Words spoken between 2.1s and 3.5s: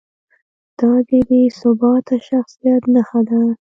شخصیت نښه ده.